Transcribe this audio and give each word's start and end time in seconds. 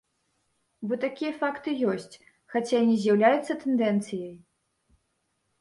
Бо 0.91 0.97
такія 1.03 1.33
факты 1.41 1.75
ёсць, 1.93 2.09
хаця 2.53 2.75
і 2.87 2.89
не 2.89 2.97
з'яўляюцца 3.05 3.57
тэндэнцыяй. 3.65 4.33